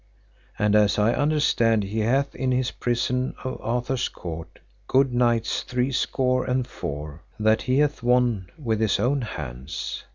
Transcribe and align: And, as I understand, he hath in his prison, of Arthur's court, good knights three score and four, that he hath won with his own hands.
And, 0.57 0.75
as 0.75 0.97
I 0.97 1.13
understand, 1.13 1.83
he 1.83 1.99
hath 1.99 2.33
in 2.33 2.51
his 2.51 2.71
prison, 2.71 3.35
of 3.43 3.61
Arthur's 3.61 4.09
court, 4.09 4.57
good 4.87 5.13
knights 5.13 5.61
three 5.61 5.91
score 5.91 6.43
and 6.43 6.65
four, 6.65 7.21
that 7.39 7.61
he 7.61 7.77
hath 7.77 8.01
won 8.01 8.49
with 8.57 8.79
his 8.81 8.99
own 8.99 9.21
hands. 9.21 10.03